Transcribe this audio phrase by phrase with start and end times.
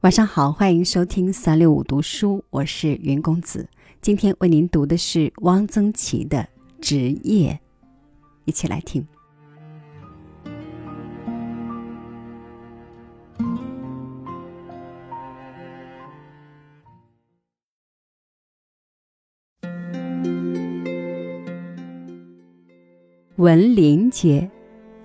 [0.00, 3.68] 晚上好，欢迎收听三六五读书，我是云公子。
[4.00, 6.38] 今天为您读的是汪曾祺的
[6.80, 7.52] 《职业》，
[8.46, 9.06] 一起来听。
[23.36, 24.50] 文林街，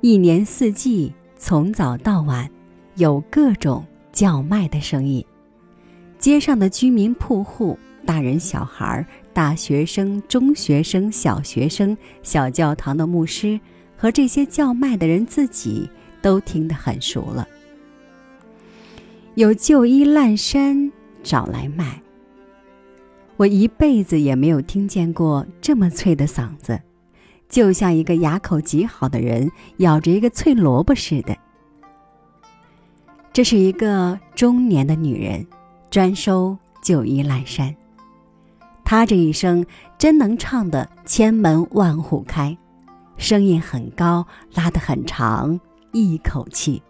[0.00, 2.50] 一年四季，从早到晚，
[2.96, 3.84] 有各种。
[4.18, 5.24] 叫卖的声音，
[6.18, 13.60] 街上的居民铺户、大人小孩、大学生、中学生、小学生、小教堂的牧师
[13.96, 15.88] 和这些叫卖的人自己
[16.20, 17.46] 都听得很熟了。
[19.36, 20.90] 有旧衣烂衫
[21.22, 22.02] 找来卖。
[23.36, 26.80] 我一辈子也没有听见过这么脆的嗓子，
[27.48, 31.36] 就像一个牙口极好的人咬着一个脆萝卜似的。
[33.38, 35.46] 这是一个中年的女人，
[35.90, 37.72] 专收旧衣烂衫。
[38.84, 39.64] 她这一生
[39.96, 42.58] 真能唱得千门万户开，
[43.16, 45.60] 声音很高，拉得很长，
[45.92, 46.82] 一口气。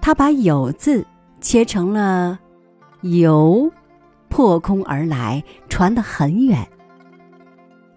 [0.00, 1.06] 她把“有”字
[1.40, 2.40] 切成了
[3.02, 3.70] “由”，
[4.28, 6.66] 破空而来，传得很远。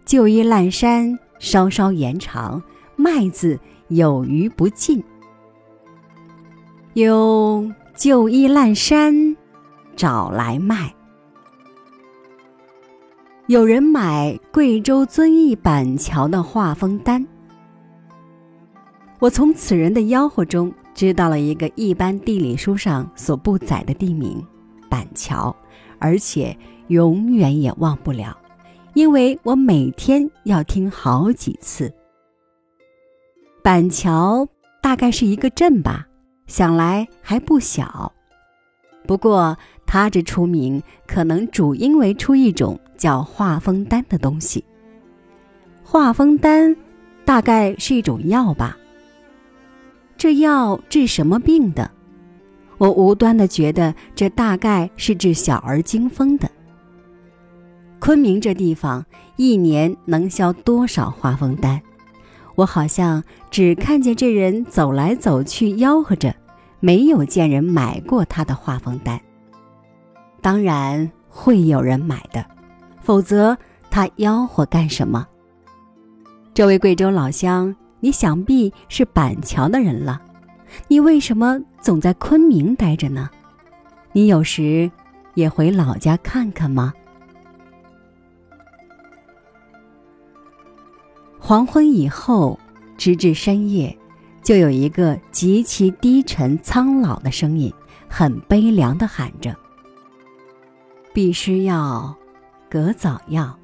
[0.05, 2.61] 旧衣烂衫稍稍延长
[2.95, 5.03] ，“卖”字有余不尽。
[6.97, 9.37] 用旧衣烂衫
[9.95, 10.91] 找来卖，
[13.45, 17.23] 有人买贵州遵义板桥的画风单。
[19.19, 24.43] 我从此人的吆喝中知道了一个一般地理书上所不载的地名——
[24.89, 25.55] 板桥，
[25.99, 28.35] 而且永远也忘不了，
[28.95, 31.93] 因为我每天要听好几次。
[33.61, 34.47] 板桥
[34.81, 36.07] 大概是一个镇吧。
[36.47, 38.11] 想来还不小，
[39.05, 44.63] 不过他这出名可能主因为出一种叫化风丹的东西。
[45.83, 46.75] 化风丹
[47.23, 48.77] 大概是一种药吧。
[50.17, 51.91] 这药治什么病的？
[52.77, 56.49] 我无端的觉得这大概是治小儿惊风的。
[57.99, 61.81] 昆明这地方一年能销多少化风丹？
[62.55, 66.35] 我好像只看见这人走来走去吆喝着，
[66.79, 69.19] 没有见人买过他的画风单。
[70.41, 72.45] 当然会有人买的，
[73.01, 73.57] 否则
[73.89, 75.27] 他吆喝干什么？
[76.53, 80.21] 这位贵州老乡，你想必是板桥的人了，
[80.87, 83.29] 你为什么总在昆明待着呢？
[84.11, 84.89] 你有时
[85.35, 86.93] 也回老家看看吗？
[91.39, 92.59] 黄昏以后，
[92.97, 93.95] 直至深夜，
[94.47, 97.69] 就有一个极其低沉苍老的声音，
[98.07, 99.53] 很悲凉的喊着
[101.11, 102.15] ：“避湿药，
[102.69, 103.59] 隔早药。”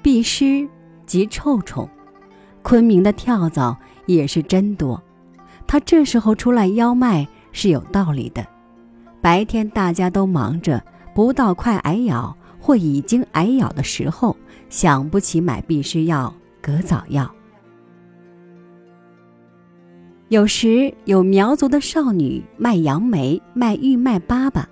[0.00, 0.68] 避湿
[1.04, 1.88] 即臭虫，
[2.62, 3.76] 昆明的跳蚤
[4.06, 5.02] 也是真多。
[5.66, 8.46] 他这时候出来邀卖是有道理的。
[9.20, 10.80] 白天大家都忙着，
[11.12, 14.36] 不到快挨咬或已经挨咬的时候。
[14.68, 16.32] 想不起买避湿药、
[16.62, 17.28] 隔早药。
[20.30, 24.64] 有时有苗族的少女卖杨梅、卖玉麦粑粑。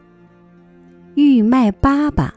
[1.16, 2.30] 玉麦粑粑，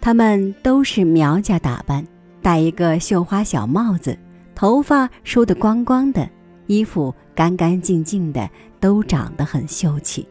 [0.00, 2.06] 他们都是苗家打扮，
[2.40, 4.16] 戴一个绣花小帽子，
[4.54, 6.30] 头发梳得光光的，
[6.68, 10.24] 衣服干干净净的，都长得很秀气。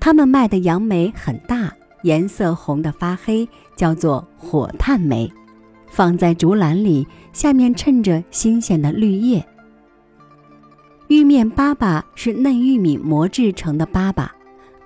[0.00, 1.72] 他们卖的杨梅很大。
[2.02, 5.28] 颜色红的发黑，叫做火炭梅，
[5.88, 9.44] 放在竹篮里，下面衬着新鲜的绿叶。
[11.08, 14.28] 玉面粑粑是嫩玉米磨制成的粑粑，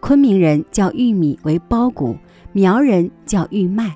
[0.01, 2.17] 昆明人叫玉米为包谷，
[2.53, 3.93] 苗人叫玉麦。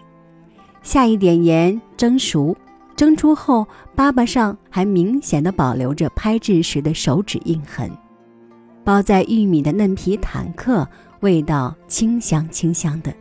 [0.83, 2.57] 下一点盐蒸熟，
[2.97, 3.67] 蒸出后
[3.97, 7.91] 粑粑上还明显的保留着拍制时的手指印痕，
[8.83, 10.87] 包在玉米的嫩皮坦克。
[11.21, 13.13] 味道清香清香的，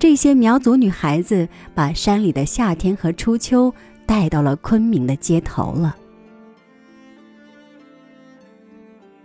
[0.00, 3.72] 这些苗族女孩子把山里的夏天和初秋
[4.04, 5.96] 带到了昆明的街头了。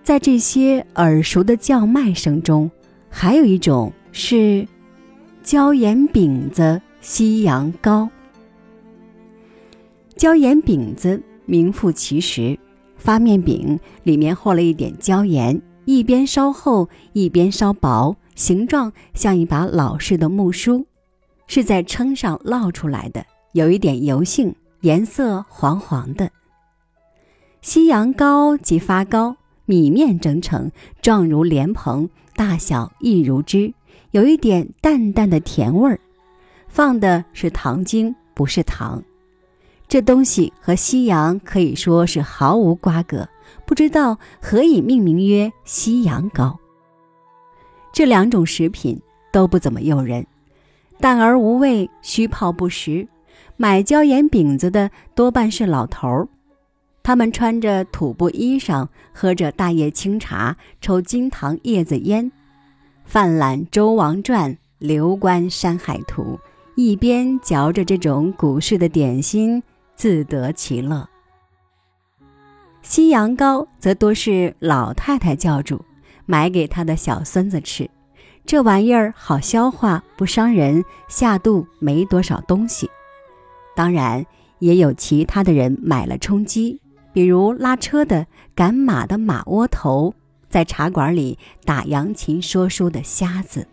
[0.04, 2.70] 在这些耳熟的叫卖声中，
[3.10, 4.68] 还有一种是
[5.42, 8.10] 椒盐饼子、西洋糕。
[10.18, 12.60] 椒盐饼子名副其实，
[12.98, 15.60] 发面饼里面和了一点椒盐。
[15.86, 20.86] 一边烧厚，一边烧薄，形状像一把老式的木梳，
[21.46, 26.30] 是在称上烙出来的，有一点油性，颜色黄黄的。
[27.62, 30.72] 西洋糕即发糕，米面蒸成，
[31.02, 33.74] 状如莲蓬，大小亦如芝，
[34.12, 36.00] 有一点淡淡的甜味儿。
[36.68, 39.04] 放的是糖精，不是糖。
[39.88, 43.28] 这东西和西洋可以说是毫无瓜葛，
[43.66, 46.60] 不知道何以命名曰西洋糕。
[47.92, 49.00] 这两种食品
[49.32, 50.26] 都不怎么诱人，
[51.00, 53.08] 淡而无味，虚泡不实。
[53.56, 56.28] 买椒盐饼子的多半是老头儿。
[57.04, 62.32] 他们穿着土布衣裳，喝着大叶清茶，抽金堂叶子烟，
[63.04, 66.40] 泛览《周王传》，流观《山海图》，
[66.78, 69.62] 一边嚼着这种古式的点心，
[69.98, 71.10] 自得其乐。
[72.82, 75.84] 西洋糕则多是老太太教主
[76.26, 77.90] 买给她的小孙子吃，
[78.46, 82.90] 这玩意儿好消化，不伤人，下肚没多少东西。
[83.76, 84.26] 当然，
[84.60, 86.80] 也有其他的人买了充饥。
[87.14, 88.26] 比如拉车的、
[88.56, 90.14] 赶马的马窝头，
[90.50, 93.68] 在茶馆里打扬琴说书的瞎子，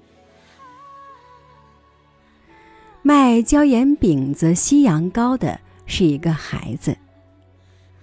[3.02, 6.96] 卖椒盐饼子、西洋糕的是一个孩子，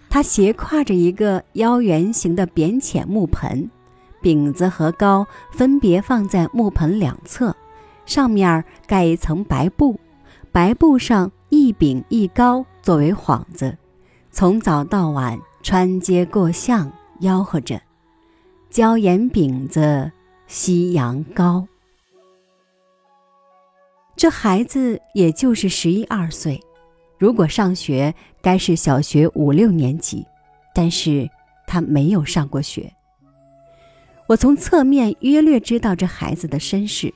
[0.09, 3.69] 他斜挎着一个腰圆形的扁浅木盆，
[4.21, 7.55] 饼子和糕分别放在木盆两侧，
[8.07, 9.99] 上面盖一层白布，
[10.51, 13.77] 白布上一饼一糕作为幌子。
[14.37, 16.91] 从早到晚，穿街过巷，
[17.21, 17.81] 吆喝着
[18.69, 20.11] ：“椒盐饼子，
[20.45, 21.67] 西洋糕。”
[24.15, 26.63] 这孩子也就是十一二岁，
[27.17, 30.23] 如果上学，该是小学五六年级，
[30.71, 31.27] 但是
[31.65, 32.93] 他没有上过学。
[34.27, 37.11] 我从侧面约略知道这孩子的身世，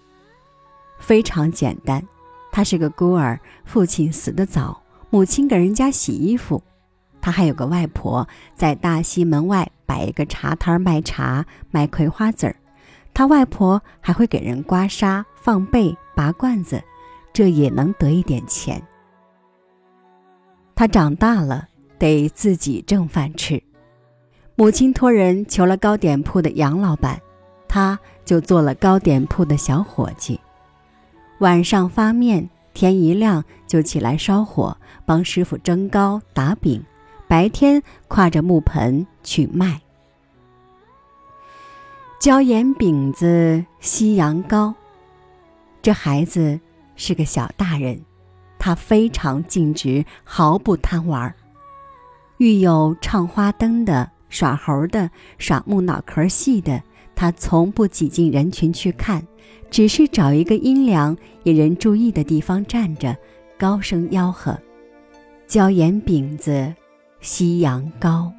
[1.00, 2.04] 非常简单，
[2.52, 4.82] 他是个孤儿，父亲死得早，
[5.12, 6.60] 母亲给人家洗衣服。
[7.22, 12.56] 他还有个外婆，在大西门外摆一个茶摊卖茶、卖葵花籽儿。
[13.14, 16.82] 他外婆还会给人刮痧、放被、拔罐子，
[17.32, 18.82] 这也能得一点钱。
[20.74, 21.68] 他长大了
[22.00, 23.62] 得自己挣饭吃，
[24.56, 27.22] 母亲托人求了糕点铺的杨老板，
[27.68, 30.40] 他就做了糕点铺的小伙计。
[31.40, 34.76] 晚上发面，天一亮就起来烧火，
[35.06, 36.84] 帮师傅蒸糕、打饼。
[37.32, 39.80] 白天挎着木盆去卖
[42.20, 44.76] 椒盐饼子、西洋糕。
[45.82, 46.60] 这孩子
[46.98, 48.02] 是个小大人，
[48.60, 51.34] 他非常尽职，毫不贪玩。
[52.38, 56.84] 遇有唱花灯的、耍猴的、耍木脑壳戏的，
[57.16, 59.26] 他从不挤进人群去看，
[59.70, 63.16] 只是找一个阴凉、引人注意的地方站着，
[63.58, 64.60] 高声吆喝
[65.48, 66.74] ：“椒盐饼子。”
[67.22, 68.34] 夕阳高。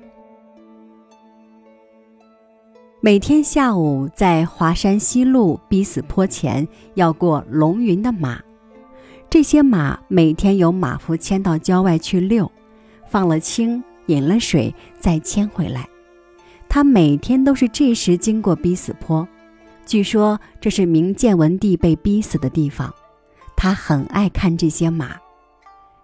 [3.00, 8.40] 每天下午在华山西路逼死坡前要过龙云的马，
[9.30, 12.50] 这些马每天由马夫牵到郊外去遛，
[13.08, 15.88] 放了青，饮了水，再牵回来。
[16.68, 19.26] 他每天都是这时经过逼死坡，
[19.86, 22.92] 据说这是明建文帝被逼死的地方。
[23.56, 25.16] 他很爱看这些马，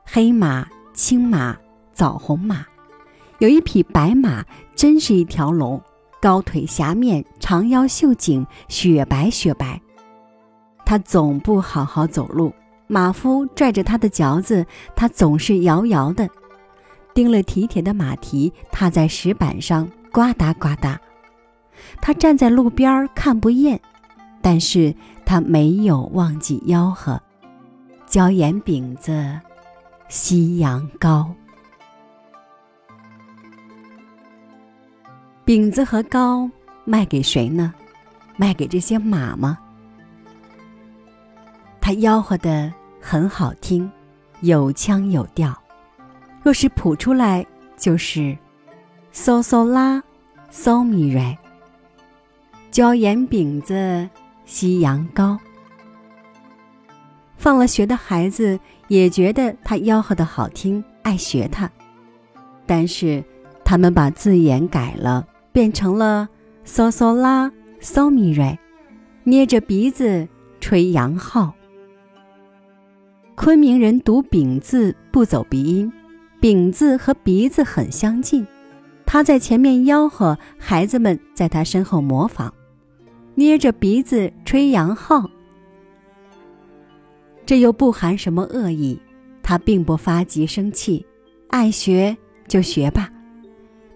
[0.04, 1.56] 黑马、青马。
[1.98, 2.64] 枣红马，
[3.40, 4.44] 有一匹白马，
[4.76, 5.82] 真是一条龙，
[6.22, 9.80] 高腿狭面，长腰秀颈，雪白雪白。
[10.86, 12.54] 它总不好好走路，
[12.86, 14.64] 马夫拽着它的嚼子，
[14.94, 16.28] 它总是摇摇的。
[17.14, 20.96] 钉了蹄铁的马蹄踏在石板上，呱嗒呱嗒。
[22.00, 23.80] 他站在路边看不厌，
[24.40, 24.94] 但是
[25.26, 27.20] 他没有忘记吆喝：
[28.06, 29.36] 椒盐饼子，
[30.08, 31.28] 西洋糕。
[35.48, 36.46] 饼子和糕
[36.84, 37.72] 卖给谁呢？
[38.36, 39.58] 卖给这些马吗？
[41.80, 43.90] 他吆喝的很好听，
[44.42, 45.58] 有腔有调。
[46.42, 47.46] 若是谱出来，
[47.78, 48.36] 就是
[49.10, 50.02] 嗦嗦拉，
[50.52, 51.34] 嗦咪瑞。
[52.70, 54.06] 椒盐饼子，
[54.44, 55.38] 西洋糕。
[57.38, 61.70] 放了学的孩子也觉得他吆喝的好听，爱学他，
[62.66, 63.24] 但是
[63.64, 65.26] 他们把字眼改了。
[65.58, 66.28] 变成了
[66.64, 68.56] 嗦嗦拉嗦咪瑞，
[69.24, 70.28] 捏着鼻子
[70.60, 71.52] 吹羊号。
[73.34, 75.92] 昆明人读饼字不走鼻音，
[76.38, 78.46] 饼字和鼻子很相近。
[79.04, 82.54] 他在前面吆喝，孩子们在他身后模仿，
[83.34, 85.28] 捏着鼻子吹羊号。
[87.44, 88.96] 这又不含什么恶意，
[89.42, 91.04] 他并不发急生气，
[91.48, 93.10] 爱学就学吧。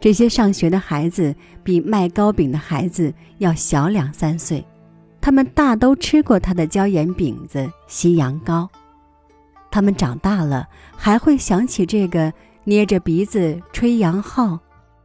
[0.02, 1.32] 这些上学的孩子
[1.62, 4.66] 比卖糕饼的孩子要小两三岁，
[5.20, 8.68] 他们大都吃过他的椒盐饼子、西洋糕。
[9.70, 12.32] 他们长大了还会想起这个
[12.64, 14.58] 捏着鼻子吹洋号，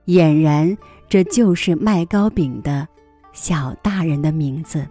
[0.08, 0.75] 俨然
[1.08, 2.88] 这就是卖糕饼的
[3.34, 4.84] 小大人的名字。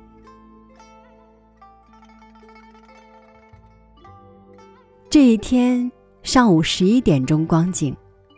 [5.11, 5.91] 这一天
[6.23, 7.93] 上午十一点钟光景。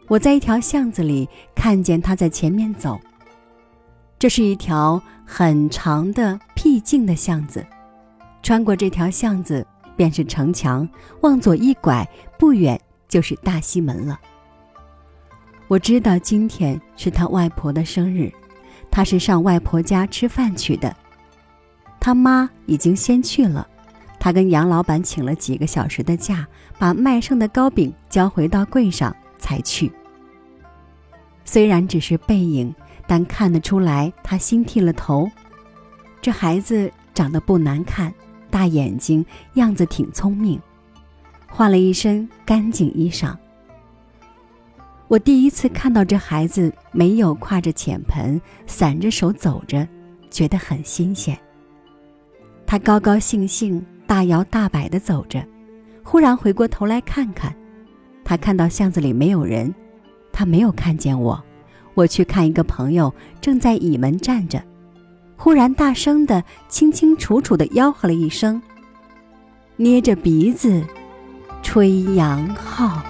[0.08, 2.98] 我在一条巷子里看见他在前面走。
[4.18, 7.64] 这是一条很长的僻静的巷子，
[8.42, 9.64] 穿过这条巷子
[9.96, 10.88] 便是城墙，
[11.20, 14.18] 往左一拐，不远就是大西门了。
[15.68, 18.32] 我知道今天是他外婆的生日，
[18.90, 20.96] 他是上外婆家吃饭去的。
[22.00, 23.68] 他妈已经先去了，
[24.18, 26.48] 他跟杨老板请了几个小时的假，
[26.78, 29.14] 把卖剩的糕饼交回到柜上。
[29.40, 29.90] 才去。
[31.50, 32.74] 虽然只是背影，
[33.06, 35.26] 但看得出来他新剃了头。
[36.20, 38.12] 这孩子长得不难看，
[38.50, 39.24] 大眼睛，
[39.54, 40.60] 样子挺聪明，
[41.46, 43.34] 换了一身干净衣裳。
[45.08, 49.88] 我第一次看到这孩子没有挎着浅盆，散着手走着，
[50.28, 51.34] 觉得很新鲜。
[52.66, 55.42] 他高高兴兴、大摇大摆地走着，
[56.04, 57.56] 忽然回过头来看看。
[58.22, 59.74] 他看到巷子里没有人，
[60.38, 61.42] 他没有看见我。
[61.94, 64.62] 我去看一个朋友正在倚门站着，
[65.36, 68.62] 忽然大声的、清清楚楚的吆喝了一声，
[69.74, 70.80] 捏着鼻子
[71.60, 73.02] 吹洋号。